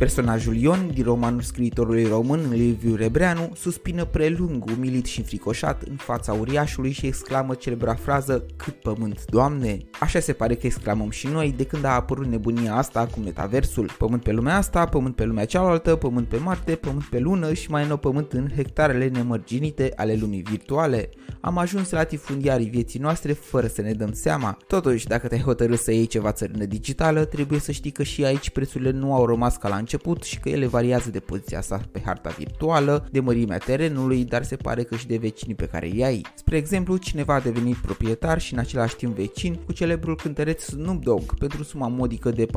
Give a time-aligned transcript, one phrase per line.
[0.00, 6.32] Personajul Ion, din romanul scriitorului român Liviu Rebreanu, suspină prelung, umilit și fricoșat în fața
[6.32, 9.78] uriașului și exclamă celebra frază Cât pământ, Doamne!
[10.00, 13.90] Așa se pare că exclamăm și noi de când a apărut nebunia asta cu metaversul.
[13.98, 17.70] Pământ pe lumea asta, pământ pe lumea cealaltă, pământ pe Marte, pământ pe lună și
[17.70, 21.08] mai nou pământ în hectarele nemărginite ale lumii virtuale.
[21.40, 24.56] Am ajuns la tifundiarii vieții noastre fără să ne dăm seama.
[24.66, 28.50] Totuși, dacă te-ai hotărât să iei ceva țărână digitală, trebuie să știi că și aici
[28.50, 29.88] prețurile nu au rămas ca la început
[30.22, 34.56] și că ele variază de poziția sa pe harta virtuală, de mărimea terenului, dar se
[34.56, 36.26] pare că și de vecinii pe care îi ai.
[36.34, 41.02] Spre exemplu, cineva a devenit proprietar și în același timp vecin cu celebrul cântăreț Snoop
[41.02, 42.50] Dogg pentru suma modică de 450.000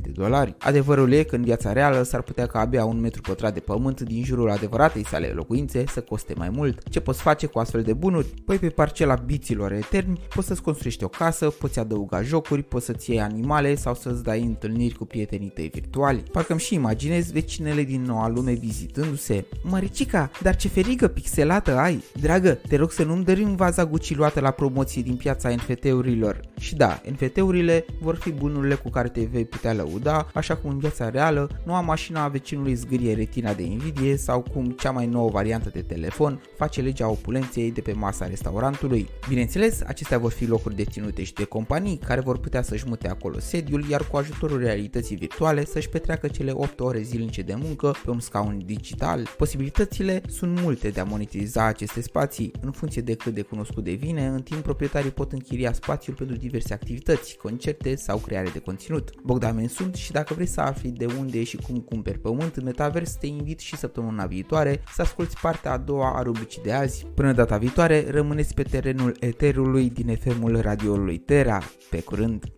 [0.00, 0.54] de dolari.
[0.58, 4.00] Adevărul e că în viața reală s-ar putea ca abia un metru pătrat de pământ
[4.00, 6.88] din jurul adevăratei sale locuințe să coste mai mult.
[6.88, 8.26] Ce poți face cu astfel de bunuri?
[8.44, 13.10] Păi pe parcela biților eterni poți să-ți construiești o casă, poți adăuga jocuri, poți să-ți
[13.10, 16.22] iei animale sau să-ți dai întâlniri cu prietenii tăi virtuali.
[16.32, 19.44] Parcă îmi și imaginez vecinele din noua lume vizitându-se.
[19.62, 22.02] Măricica, dar ce ferigă pixelată ai!
[22.20, 26.40] Dragă, te rog să nu-mi dărim vaza Gucci luată la promoție din piața NFT-urilor.
[26.58, 30.78] Și da, NFT-urile vor fi bunurile cu care te vei putea lăuda, așa cum în
[30.78, 35.30] viața reală, noua mașina a vecinului zgârie retina de invidie sau cum cea mai nouă
[35.30, 39.08] variantă de telefon face legea opulenței de pe masa restaurantului.
[39.28, 43.38] Bineînțeles, acestea vor fi locuri deținute și de companii care vor putea să-și mute acolo
[43.38, 48.10] sediul, iar cu ajutorul realității virtuale să-și petreacă cele 8 ore zilnice de muncă pe
[48.10, 49.28] un scaun digital.
[49.36, 54.26] Posibilitățile sunt multe de a monetiza aceste spații în funcție de cât de cunoscut devine,
[54.26, 59.10] în timp proprietarii pot închiria spațiul pentru diverse activități, concerte sau creare de conținut.
[59.22, 63.12] Bogdamen sunt și dacă vrei să afli de unde și cum cumperi pământ în metavers,
[63.12, 67.06] te invit și săptămâna viitoare să asculti partea a doua a rubricii de azi.
[67.14, 71.62] Până data viitoare, rămâneți pe terenul eterului din FM-ul radioului Terra.
[71.90, 72.57] Pe curând!